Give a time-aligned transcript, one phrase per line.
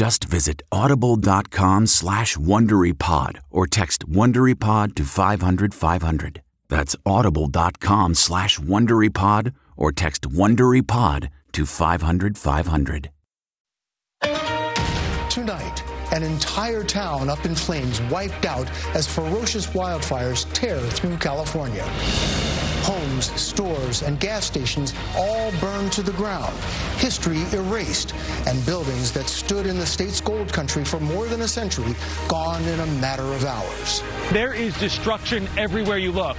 [0.00, 6.40] Just visit audible.com slash WonderyPod or text WonderyPod to 500, 500.
[6.70, 13.10] That's audible.com slash WonderyPod or text WonderyPod to 500, 500.
[15.28, 21.84] Tonight, an entire town up in flames wiped out as ferocious wildfires tear through California.
[22.82, 26.56] Homes, stores, and gas stations all burned to the ground,
[26.96, 28.14] history erased,
[28.46, 31.94] and buildings that stood in the state's gold country for more than a century
[32.28, 34.02] gone in a matter of hours.
[34.32, 36.36] There is destruction everywhere you look.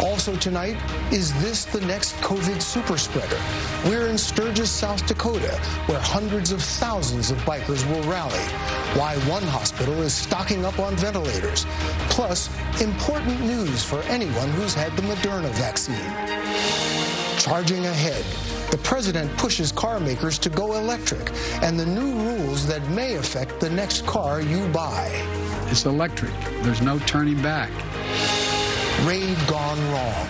[0.00, 0.76] Also tonight,
[1.12, 3.38] is this the next COVID super spreader?
[3.84, 8.44] We're in Sturgis, South Dakota, where hundreds of thousands of bikers will rally.
[8.98, 11.66] Why one hospital is stocking up on ventilators.
[12.08, 12.48] Plus,
[12.80, 15.96] important news for anyone who's had the Moderna vaccine.
[17.38, 18.24] Charging ahead,
[18.70, 21.30] the president pushes car makers to go electric
[21.62, 25.10] and the new rules that may affect the next car you buy.
[25.66, 26.32] It's electric.
[26.62, 27.70] There's no turning back.
[29.00, 30.26] Raid gone wrong.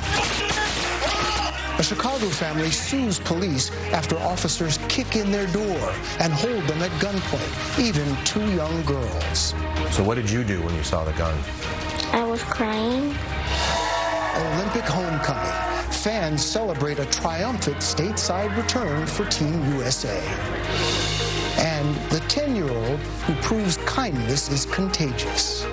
[1.78, 6.90] A Chicago family sues police after officers kick in their door and hold them at
[7.02, 9.54] gunpoint, even two young girls.
[9.90, 11.36] So, what did you do when you saw the gun?
[12.12, 13.16] I was crying.
[14.36, 15.92] Olympic homecoming.
[15.92, 20.20] Fans celebrate a triumphant stateside return for Team USA.
[21.58, 25.64] And the 10 year old who proves kindness is contagious.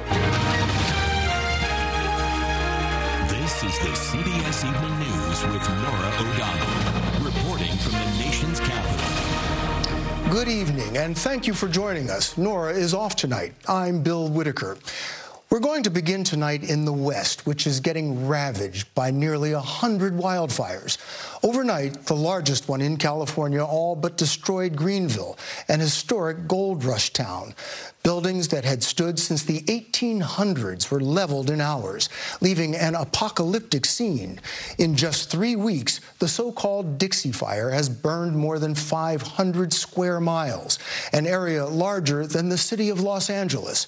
[3.62, 10.32] This is the CBS Evening News with Norah O'Donnell, reporting from the nation's capital.
[10.32, 12.38] Good evening, and thank you for joining us.
[12.38, 13.54] Norah is off tonight.
[13.68, 14.78] I'm Bill Whitaker.
[15.52, 20.14] We're going to begin tonight in the West, which is getting ravaged by nearly 100
[20.14, 21.00] wildfires.
[21.44, 27.56] Overnight, the largest one in California all but destroyed Greenville, an historic gold rush town.
[28.04, 32.10] Buildings that had stood since the 1800s were leveled in hours,
[32.42, 34.40] leaving an apocalyptic scene.
[34.78, 40.78] In just three weeks, the so-called Dixie Fire has burned more than 500 square miles,
[41.12, 43.88] an area larger than the city of Los Angeles.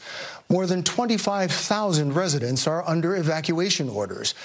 [0.51, 4.35] More than 25,000 residents are under evacuation orders.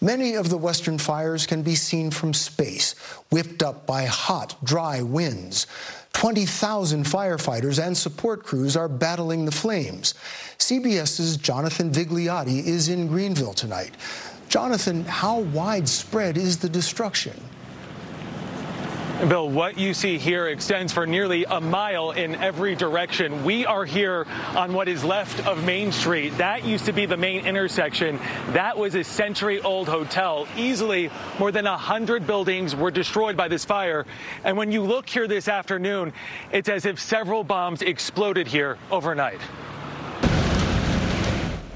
[0.00, 2.92] Many of the western fires can be seen from space,
[3.32, 5.66] whipped up by hot, dry winds.
[6.12, 10.14] 20,000 firefighters and support crews are battling the flames.
[10.58, 13.96] CBS's Jonathan Vigliotti is in Greenville tonight.
[14.48, 17.34] Jonathan, how widespread is the destruction?
[19.16, 23.44] Bill, what you see here extends for nearly a mile in every direction.
[23.44, 26.36] We are here on what is left of Main Street.
[26.36, 28.20] That used to be the main intersection.
[28.48, 30.46] That was a century old hotel.
[30.54, 34.04] Easily more than 100 buildings were destroyed by this fire.
[34.44, 36.12] And when you look here this afternoon,
[36.52, 39.40] it's as if several bombs exploded here overnight.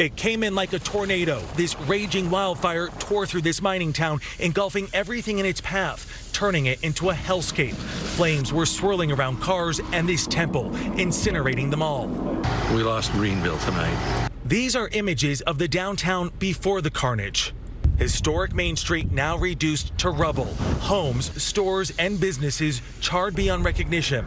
[0.00, 1.42] It came in like a tornado.
[1.56, 6.82] This raging wildfire tore through this mining town, engulfing everything in its path, turning it
[6.82, 7.74] into a hellscape.
[7.74, 12.06] Flames were swirling around cars and this temple, incinerating them all.
[12.74, 14.30] We lost Greenville tonight.
[14.42, 17.52] These are images of the downtown before the carnage.
[17.98, 20.54] Historic Main Street now reduced to rubble.
[20.80, 24.24] Homes, stores, and businesses charred beyond recognition.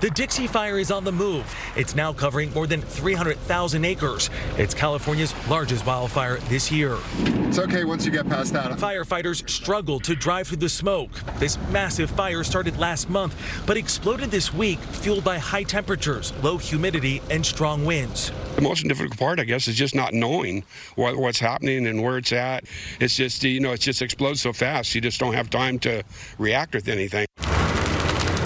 [0.00, 1.52] The Dixie Fire is on the move.
[1.74, 4.30] It's now covering more than 300,000 acres.
[4.56, 6.96] It's California's largest wildfire this year.
[7.18, 8.70] It's okay once you get past that.
[8.78, 11.10] Firefighters struggle to drive through the smoke.
[11.40, 13.34] This massive fire started last month,
[13.66, 18.30] but exploded this week, fueled by high temperatures, low humidity, and strong winds.
[18.54, 20.62] The most difficult part, I guess, is just not knowing
[20.94, 22.64] what, what's happening and where it's at.
[23.00, 24.94] It's just, you know, it just explodes so fast.
[24.94, 26.04] You just don't have time to
[26.38, 27.27] react with anything.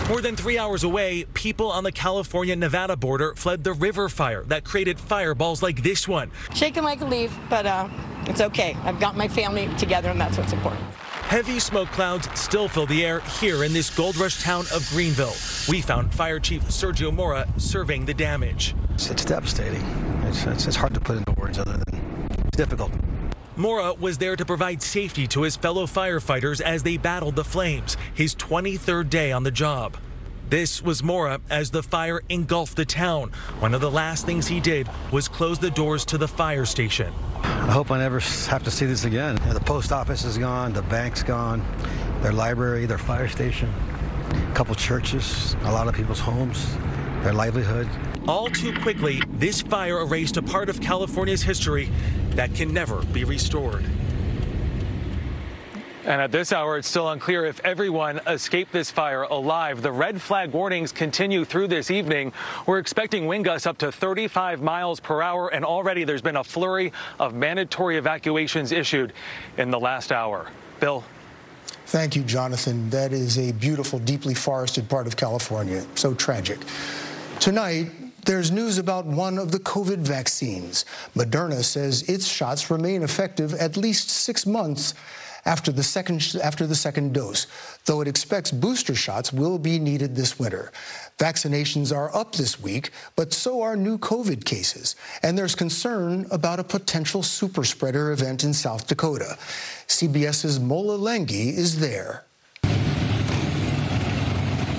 [0.08, 4.42] More than three hours away, people on the California Nevada border fled the river fire
[4.44, 6.30] that created fireballs like this one.
[6.54, 7.88] Shaking like a leaf, but uh,
[8.26, 8.76] it's okay.
[8.82, 10.82] I've got my family together, and that's what's important.
[11.22, 15.34] Heavy smoke clouds still fill the air here in this gold rush town of Greenville.
[15.68, 18.74] We found Fire Chief Sergio Mora surveying the damage.
[18.90, 19.82] It's, it's devastating.
[20.24, 22.90] It's, it's, it's hard to put into words other than it's difficult.
[23.56, 27.98] Mora was there to provide safety to his fellow firefighters as they battled the flames,
[28.14, 29.98] his 23rd day on the job.
[30.48, 33.30] This was Mora as the fire engulfed the town.
[33.58, 37.12] One of the last things he did was close the doors to the fire station.
[37.42, 39.36] I hope I never have to see this again.
[39.52, 41.62] The post office is gone, the bank's gone,
[42.22, 43.72] their library, their fire station,
[44.30, 46.74] a couple churches, a lot of people's homes,
[47.22, 47.86] their livelihood.
[48.28, 51.90] All too quickly, this fire erased a part of California's history
[52.30, 53.84] that can never be restored.
[56.04, 59.82] And at this hour, it's still unclear if everyone escaped this fire alive.
[59.82, 62.32] The red flag warnings continue through this evening.
[62.66, 66.44] We're expecting wind gusts up to 35 miles per hour, and already there's been a
[66.44, 69.12] flurry of mandatory evacuations issued
[69.58, 70.48] in the last hour.
[70.78, 71.04] Bill?
[71.86, 72.88] Thank you, Jonathan.
[72.90, 75.84] That is a beautiful, deeply forested part of California.
[75.96, 76.58] So tragic.
[77.38, 77.90] Tonight,
[78.24, 80.84] there's news about one of the COVID vaccines.
[81.16, 84.94] Moderna says its shots remain effective at least six months
[85.44, 87.48] after the second after the second dose,
[87.86, 90.70] though it expects booster shots will be needed this winter.
[91.18, 96.60] Vaccinations are up this week, but so are new COVID cases, and there's concern about
[96.60, 99.36] a potential super spreader event in South Dakota.
[99.88, 102.24] CBS's Mola Lenghi is there.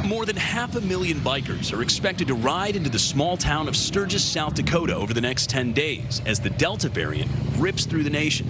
[0.05, 3.75] More than half a million bikers are expected to ride into the small town of
[3.77, 8.09] Sturgis, South Dakota over the next 10 days as the Delta variant rips through the
[8.09, 8.45] nation.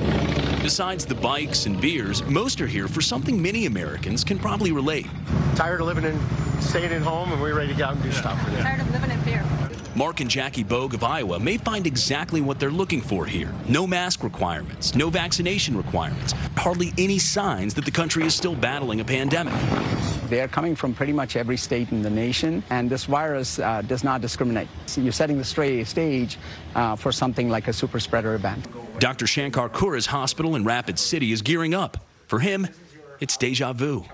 [0.63, 5.05] Besides the bikes and beers, most are here for something many Americans can probably relate.
[5.55, 6.19] Tired of living in,
[6.59, 8.39] staying at home, and we're ready to get out and do stuff.
[8.47, 9.45] Tired of living in fear.
[9.95, 13.54] Mark and Jackie Bogue of Iowa may find exactly what they're looking for here.
[13.69, 19.01] No mask requirements, no vaccination requirements, hardly any signs that the country is still battling
[19.01, 19.54] a pandemic.
[20.30, 23.84] They are coming from pretty much every state in the nation, and this virus uh,
[23.84, 24.68] does not discriminate.
[24.88, 26.39] So you're setting the stage
[26.74, 28.68] uh, for something like a super spreader event.
[29.00, 29.28] Dr.
[29.28, 31.98] Shankar Kurra's hospital in Rapid City is gearing up.
[32.25, 32.68] For him,
[33.19, 34.06] it's deja vu.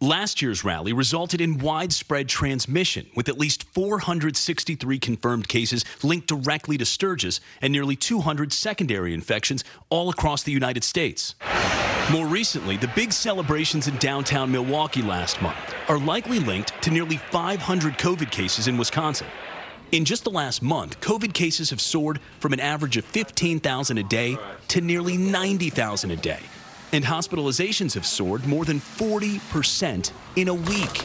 [0.00, 6.76] Last year's rally resulted in widespread transmission, with at least 463 confirmed cases linked directly
[6.76, 11.34] to Sturgis and nearly 200 secondary infections all across the United States.
[12.12, 15.56] More recently, the big celebrations in downtown Milwaukee last month
[15.88, 19.28] are likely linked to nearly 500 COVID cases in Wisconsin.
[19.92, 24.02] In just the last month, COVID cases have soared from an average of 15,000 a
[24.02, 24.36] day
[24.68, 26.40] to nearly 90,000 a day
[26.92, 31.04] and hospitalizations have soared more than 40% in a week.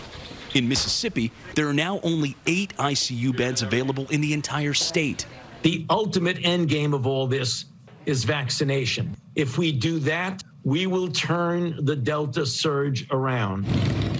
[0.53, 5.25] In Mississippi, there are now only eight ICU beds available in the entire state.
[5.61, 7.65] The ultimate end game of all this
[8.05, 9.15] is vaccination.
[9.35, 13.65] If we do that, we will turn the Delta surge around.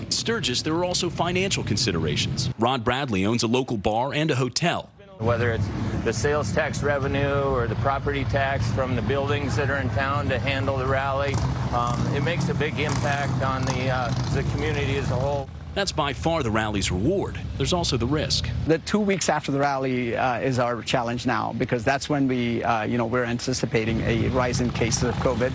[0.09, 2.49] Sturgis, there are also financial considerations.
[2.59, 4.89] Rod Bradley owns a local bar and a hotel.
[5.21, 5.67] Whether it's
[6.03, 10.27] the sales tax revenue or the property tax from the buildings that are in town
[10.29, 11.35] to handle the rally,
[11.73, 15.47] um, it makes a big impact on the, uh, the community as a whole.
[15.75, 17.39] That's by far the rally's reward.
[17.57, 18.49] There's also the risk.
[18.65, 22.63] The two weeks after the rally uh, is our challenge now because that's when we,
[22.63, 25.53] uh, you know, we're anticipating a rise in cases of COVID.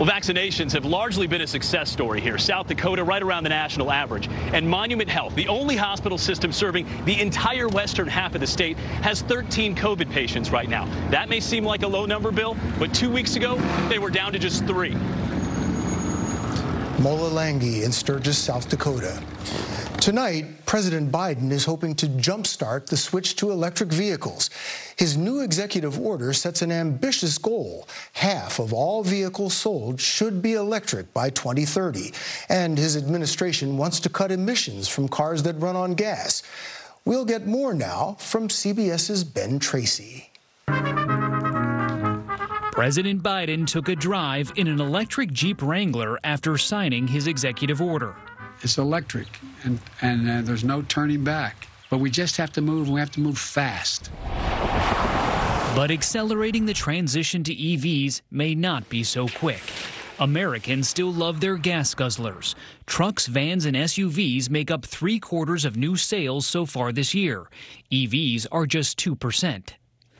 [0.00, 2.38] Well, vaccinations have largely been a success story here.
[2.38, 4.28] South Dakota, right around the national average.
[4.54, 8.78] And Monument Health, the only hospital system serving the entire western half of the state,
[8.78, 10.86] has 13 COVID patients right now.
[11.10, 13.58] That may seem like a low number, Bill, but two weeks ago,
[13.90, 14.94] they were down to just three.
[16.98, 19.22] Mola Lenghi in Sturgis, South Dakota.
[20.00, 24.48] Tonight, President Biden is hoping to jumpstart the switch to electric vehicles.
[24.96, 27.86] His new executive order sets an ambitious goal.
[28.14, 32.14] Half of all vehicles sold should be electric by 2030.
[32.48, 36.42] And his administration wants to cut emissions from cars that run on gas.
[37.04, 40.30] We'll get more now from CBS's Ben Tracy.
[42.72, 48.16] President Biden took a drive in an electric Jeep Wrangler after signing his executive order.
[48.62, 49.26] It's electric,
[49.64, 51.66] and, and uh, there's no turning back.
[51.88, 54.10] But we just have to move, and we have to move fast.
[55.74, 59.62] But accelerating the transition to EVs may not be so quick.
[60.20, 62.54] Americans still love their gas guzzlers.
[62.86, 67.48] Trucks, vans, and SUVs make up three quarters of new sales so far this year.
[67.90, 69.70] EVs are just 2%.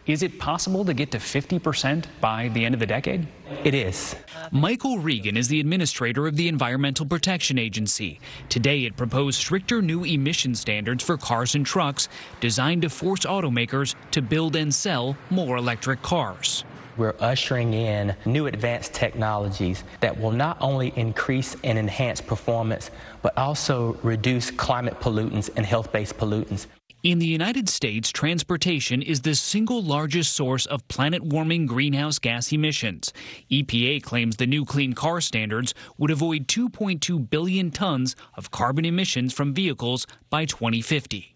[0.07, 3.28] Is it possible to get to 50% by the end of the decade?
[3.64, 4.16] It is.
[4.50, 8.19] Michael Regan is the administrator of the Environmental Protection Agency.
[8.49, 12.09] Today, it proposed stricter new emission standards for cars and trucks
[12.40, 16.64] designed to force automakers to build and sell more electric cars.
[16.97, 22.90] We're ushering in new advanced technologies that will not only increase and enhance performance,
[23.23, 26.66] but also reduce climate pollutants and health based pollutants.
[27.02, 32.52] In the United States, transportation is the single largest source of planet warming greenhouse gas
[32.52, 33.11] emissions.
[33.50, 39.33] EPA claims the new clean car standards would avoid 2.2 billion tons of carbon emissions
[39.33, 41.29] from vehicles by 2050.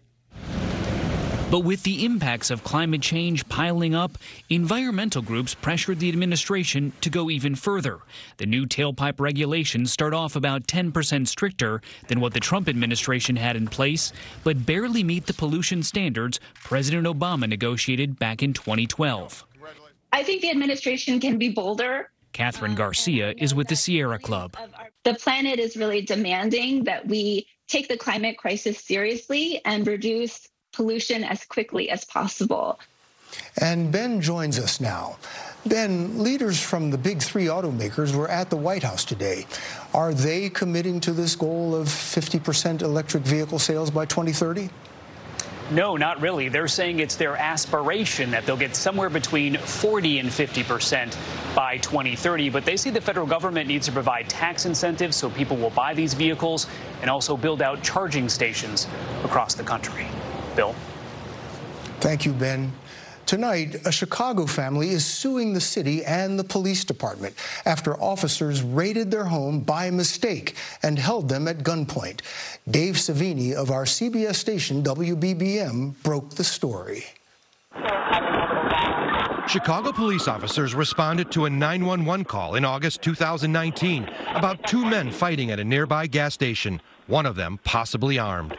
[1.55, 4.17] But with the impacts of climate change piling up,
[4.49, 7.99] environmental groups pressured the administration to go even further.
[8.35, 13.55] The new tailpipe regulations start off about 10% stricter than what the Trump administration had
[13.55, 14.11] in place,
[14.43, 19.45] but barely meet the pollution standards President Obama negotiated back in 2012.
[20.11, 22.11] I think the administration can be bolder.
[22.33, 24.57] Catherine Garcia is with the Sierra Club.
[25.05, 31.23] The planet is really demanding that we take the climate crisis seriously and reduce pollution
[31.23, 32.79] as quickly as possible.
[33.57, 35.17] And Ben joins us now.
[35.65, 39.47] Ben, leaders from the big three automakers were at the White House today.
[39.93, 44.69] Are they committing to this goal of 50% electric vehicle sales by 2030?
[45.71, 46.47] No, not really.
[46.47, 51.17] They're saying it's their aspiration that they'll get somewhere between 40 and 50 percent
[51.55, 52.51] by 2030.
[52.51, 55.95] But they say the federal government needs to provide tax incentives so people will buy
[55.95, 56.67] these vehicles
[57.01, 58.87] and also build out charging stations
[59.23, 60.05] across the country.
[60.55, 60.75] Bill.
[61.99, 62.71] Thank you, Ben.
[63.25, 67.35] Tonight, a Chicago family is suing the city and the police department
[67.65, 72.21] after officers raided their home by mistake and held them at gunpoint.
[72.69, 77.05] Dave Savini of our CBS station WBBM broke the story.
[79.47, 85.49] Chicago police officers responded to a 911 call in August 2019 about two men fighting
[85.49, 88.55] at a nearby gas station, one of them possibly armed.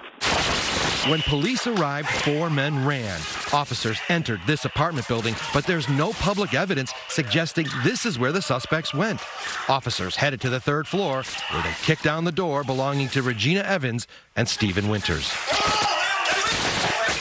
[1.04, 3.20] When police arrived, four men ran.
[3.52, 8.42] Officers entered this apartment building, but there's no public evidence suggesting this is where the
[8.42, 9.20] suspects went.
[9.68, 11.22] Officers headed to the third floor,
[11.52, 15.32] where they kicked down the door belonging to Regina Evans and Stephen Winters.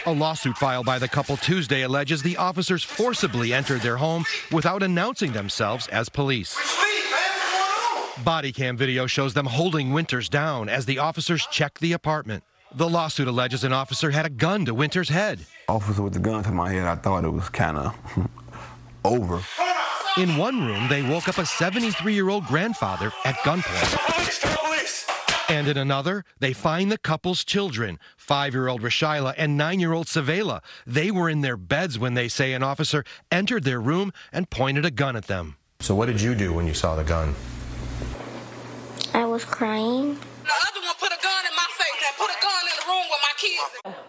[0.08, 4.82] A lawsuit filed by the couple Tuesday alleges the officers forcibly entered their home without
[4.82, 6.58] announcing themselves as police.
[8.24, 12.44] Body cam video shows them holding Winters down as the officers check the apartment.
[12.74, 15.40] The lawsuit alleges an officer had a gun to Winter's head.
[15.70, 17.96] Officer with the gun to my head, I thought it was kind of
[19.06, 19.42] over.
[20.18, 24.52] In one room, they woke up a 73 year old grandfather at gunpoint.
[25.48, 29.94] And in another, they find the couple's children, five year old Rashyla and nine year
[29.94, 30.62] old Savela.
[30.88, 34.86] They were in their beds when they say an officer entered their room and pointed
[34.86, 35.58] a gun at them.
[35.82, 37.36] So, what did you do when you saw the gun?
[39.14, 40.18] I was crying.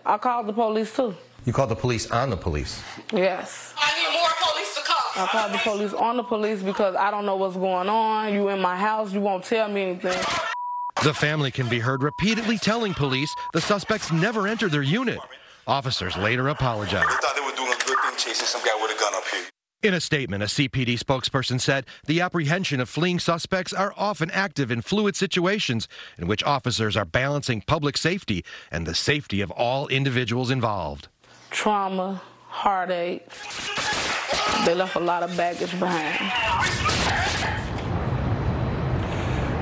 [0.04, 1.14] I called the police too.
[1.44, 2.82] You called the police on the police?
[3.12, 3.72] Yes.
[3.78, 5.24] I need more police to come.
[5.24, 8.32] I called the police on the police because I don't know what's going on.
[8.32, 10.24] You in my house, you won't tell me anything.
[11.04, 15.18] The family can be heard repeatedly telling police the suspects never entered their unit.
[15.66, 17.08] Officers later apologized.
[17.08, 19.24] They thought they were doing a good thing chasing some guy with a gun up
[19.32, 19.42] here.
[19.82, 24.70] In a statement, a CPD spokesperson said the apprehension of fleeing suspects are often active
[24.72, 25.86] in fluid situations
[26.18, 31.06] in which officers are balancing public safety and the safety of all individuals involved.
[31.50, 33.28] Trauma, heartache.
[34.64, 36.32] They left a lot of baggage behind.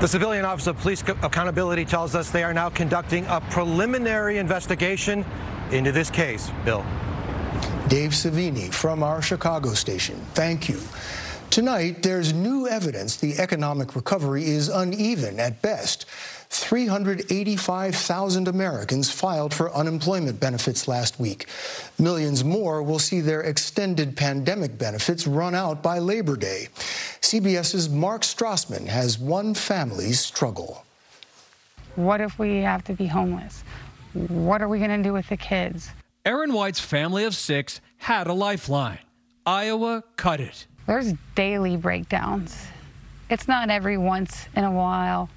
[0.01, 5.25] The Civilian Office of Police Accountability tells us they are now conducting a preliminary investigation
[5.71, 6.51] into this case.
[6.65, 6.83] Bill.
[7.95, 10.17] Dave Savini from our Chicago station.
[10.35, 10.81] Thank you.
[11.51, 16.05] Tonight, there's new evidence the economic recovery is uneven at best.
[16.49, 21.47] 385,000 Americans filed for unemployment benefits last week.
[21.97, 26.67] Millions more will see their extended pandemic benefits run out by Labor Day.
[27.21, 30.85] CBS's Mark Strassmann has one family's struggle.
[31.95, 33.63] What if we have to be homeless?
[34.15, 35.93] What are we going to do with the kids?
[36.27, 39.01] Erin White's family of six had a lifeline.
[39.45, 40.67] Iowa cut it.
[40.87, 42.67] There's daily breakdowns.
[43.29, 45.29] It's not every once in a while.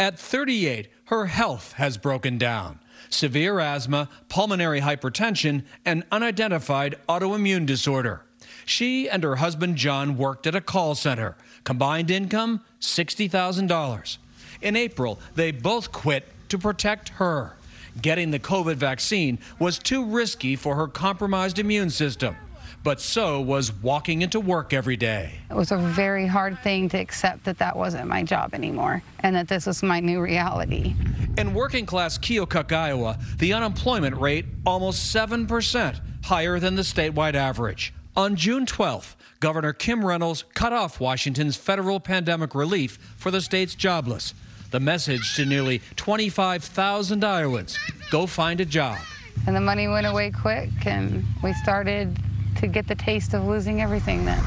[0.00, 2.80] At 38, her health has broken down.
[3.08, 8.24] Severe asthma, pulmonary hypertension, and unidentified autoimmune disorder.
[8.64, 11.36] She and her husband John worked at a call center.
[11.62, 14.18] Combined income $60,000.
[14.60, 17.56] In April, they both quit to protect her.
[18.02, 22.36] Getting the COVID vaccine was too risky for her compromised immune system.
[22.84, 25.40] But so was walking into work every day.
[25.50, 29.34] It was a very hard thing to accept that that wasn't my job anymore and
[29.34, 30.94] that this was my new reality.
[31.36, 37.92] In working class Keokuk, Iowa, the unemployment rate almost 7%, higher than the statewide average.
[38.14, 43.74] On June 12th, Governor Kim Reynolds cut off Washington's federal pandemic relief for the state's
[43.74, 44.32] jobless.
[44.70, 47.78] The message to nearly 25,000 Iowans
[48.10, 48.98] go find a job.
[49.46, 52.18] And the money went away quick, and we started
[52.56, 54.42] to get the taste of losing everything then.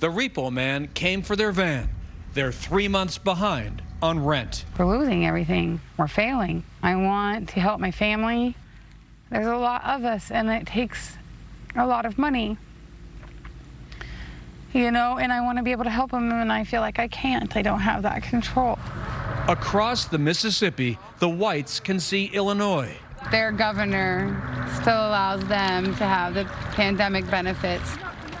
[0.00, 1.90] The repo man came for their van.
[2.34, 4.64] They're three months behind on rent.
[4.78, 5.80] We're losing everything.
[5.98, 6.64] We're failing.
[6.82, 8.56] I want to help my family.
[9.30, 11.16] There's a lot of us, and it takes
[11.76, 12.56] a lot of money
[14.72, 16.98] you know, and I want to be able to help them, and I feel like
[16.98, 17.54] I can't.
[17.56, 18.78] I don't have that control.
[19.48, 22.96] Across the Mississippi, the whites can see Illinois.
[23.30, 27.96] Their governor still allows them to have the pandemic benefits.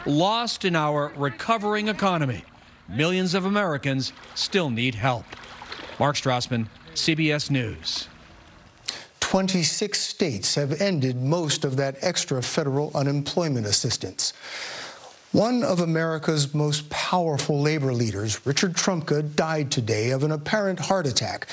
[0.06, 2.44] Lost in our recovering economy,
[2.88, 5.24] millions of Americans still need help.
[5.98, 8.08] Mark Strassmann, CBS News.
[9.20, 14.32] 26 states have ended most of that extra federal unemployment assistance.
[15.32, 21.06] One of America's most powerful labor leaders, Richard Trumka, died today of an apparent heart
[21.06, 21.46] attack.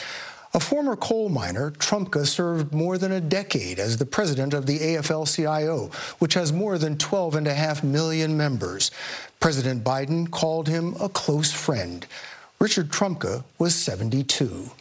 [0.53, 4.79] A former coal miner, Trumka served more than a decade as the president of the
[4.79, 8.91] AFL-CIO, which has more than 12.5 million members.
[9.39, 12.06] President Biden called him a close friend.
[12.60, 14.71] Richard Trumka was 72.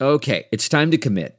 [0.00, 1.38] Okay, it's time to commit.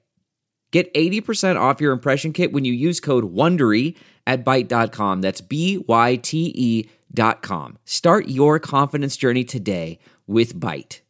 [0.71, 5.21] Get 80% off your impression kit when you use code WONDERY at Byte.com.
[5.21, 7.77] That's B-Y-T-E dot com.
[7.83, 11.01] Start your confidence journey today with Byte.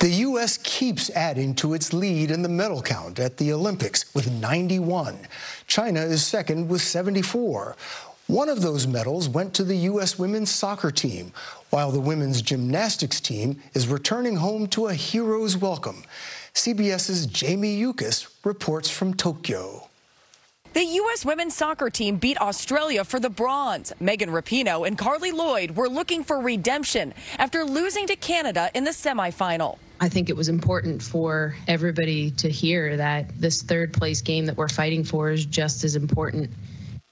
[0.00, 0.56] The U.S.
[0.56, 5.28] keeps adding to its lead in the medal count at the Olympics with 91.
[5.66, 7.76] China is second with 74.
[8.26, 10.18] One of those medals went to the U.S.
[10.18, 11.32] women's soccer team,
[11.70, 16.04] while the women's gymnastics team is returning home to a hero's welcome.
[16.54, 19.88] CBS's Jamie Yuccas reports from Tokyo.
[20.72, 21.24] The U.S.
[21.24, 23.92] women's soccer team beat Australia for the bronze.
[23.98, 28.90] Megan Rapinoe and Carli Lloyd were looking for redemption after losing to Canada in the
[28.90, 29.78] semifinal.
[30.00, 34.56] I think it was important for everybody to hear that this third place game that
[34.56, 36.50] we're fighting for is just as important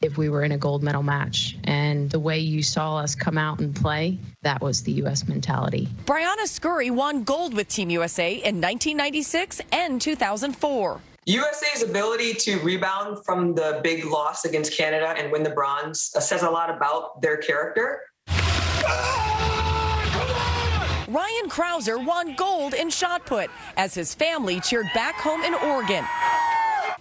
[0.00, 1.56] if we were in a gold medal match.
[1.64, 5.26] And the way you saw us come out and play, that was the U.S.
[5.26, 5.88] mentality.
[6.04, 11.00] Briana Scurry won gold with Team USA in 1996 and 2004.
[11.26, 16.20] USA's ability to rebound from the big loss against Canada and win the bronze uh,
[16.20, 18.00] says a lot about their character.
[21.08, 26.04] Ryan Crouser won gold in shot put as his family cheered back home in Oregon.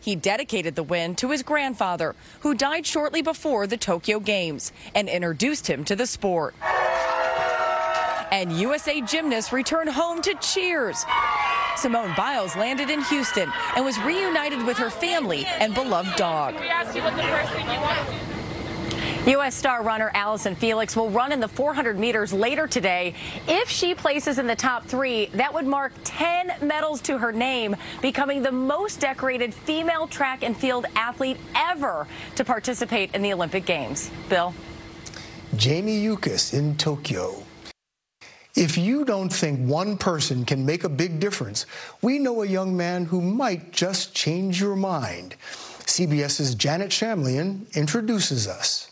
[0.08, 5.10] He dedicated the win to his grandfather, who died shortly before the Tokyo Games, and
[5.10, 6.56] introduced him to the sport.
[8.32, 11.04] And USA gymnasts returned home to cheers.
[11.76, 16.56] Simone Biles landed in Houston and was reunited with her family and beloved dog.
[19.28, 19.56] U.S.
[19.56, 23.14] star runner Allyson Felix will run in the 400 meters later today.
[23.46, 27.76] If she places in the top three, that would mark 10 medals to her name,
[28.02, 33.66] becoming the most decorated female track and field athlete ever to participate in the Olympic
[33.66, 34.10] Games.
[34.30, 34.54] Bill?
[35.58, 37.44] Jamie Yuccas in Tokyo.
[38.56, 41.66] If you don't think one person can make a big difference,
[42.02, 45.36] we know a young man who might just change your mind.
[45.86, 48.92] CBS's Janet Shamlian introduces us.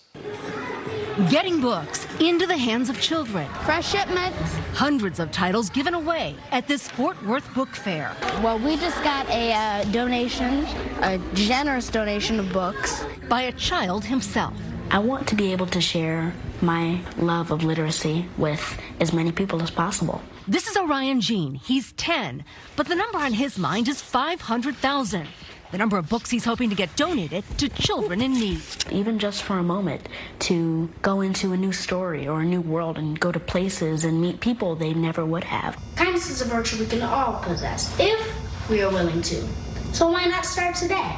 [1.29, 3.47] Getting books into the hands of children.
[3.63, 4.37] Fresh shipments.
[4.73, 8.13] Hundreds of titles given away at this Fort Worth Book Fair.
[8.43, 10.65] Well, we just got a uh, donation,
[11.03, 13.05] a generous donation of books.
[13.29, 14.55] By a child himself.
[14.91, 19.61] I want to be able to share my love of literacy with as many people
[19.61, 20.21] as possible.
[20.49, 21.55] This is Orion Jean.
[21.55, 22.43] He's 10,
[22.75, 25.27] but the number on his mind is 500,000
[25.75, 28.61] the number of books he's hoping to get donated to children in need.
[28.91, 30.07] Even just for a moment,
[30.39, 34.21] to go into a new story or a new world and go to places and
[34.21, 35.77] meet people they never would have.
[35.97, 39.45] Kindness is a virtue we can all possess if we are willing to.
[39.91, 41.13] So why not start today?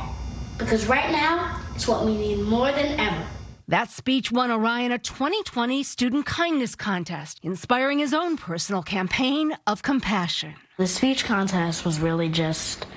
[0.58, 3.28] Because right now, it's what we need more than ever.
[3.68, 9.84] That speech won Orion a 2020 Student Kindness Contest, inspiring his own personal campaign of
[9.84, 10.56] compassion.
[10.78, 12.88] The speech contest was really just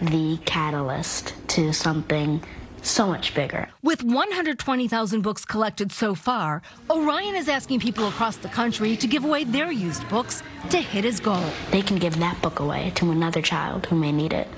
[0.00, 2.42] the catalyst to something
[2.82, 3.68] so much bigger.
[3.82, 9.24] With 120,000 books collected so far, Orion is asking people across the country to give
[9.24, 11.44] away their used books to hit his goal.
[11.70, 14.48] They can give that book away to another child who may need it,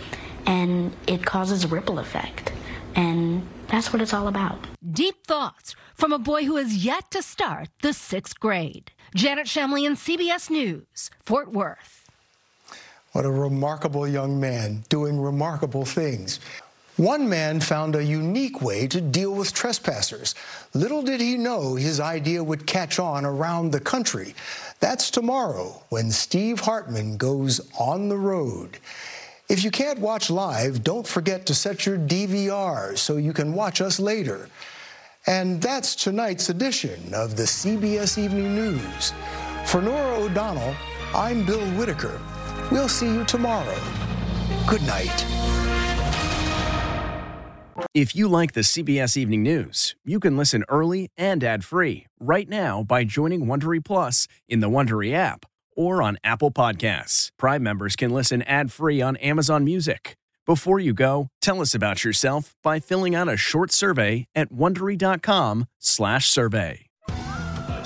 [0.46, 2.52] and it causes a ripple effect.
[2.94, 4.66] And that's what it's all about.
[4.90, 8.92] Deep thoughts from a boy who has yet to start the sixth grade.
[9.14, 11.97] Janet Shamlian, CBS News, Fort Worth.
[13.12, 16.40] What a remarkable young man doing remarkable things.
[16.98, 20.34] One man found a unique way to deal with trespassers.
[20.74, 24.34] Little did he know his idea would catch on around the country.
[24.80, 28.78] That's tomorrow when Steve Hartman goes on the road.
[29.48, 33.80] If you can't watch live, don't forget to set your DVR so you can watch
[33.80, 34.48] us later.
[35.28, 39.12] And that's tonight's edition of the CBS Evening News.
[39.66, 40.74] For Norah O'Donnell,
[41.14, 42.20] I'm Bill Whitaker.
[42.70, 43.74] We'll see you tomorrow.
[44.66, 45.24] Good night.
[47.94, 52.82] If you like the CBS Evening News, you can listen early and ad-free right now
[52.82, 57.30] by joining Wondery Plus in the Wondery app or on Apple Podcasts.
[57.38, 60.16] Prime members can listen ad-free on Amazon Music.
[60.44, 66.87] Before you go, tell us about yourself by filling out a short survey at wondery.com/survey.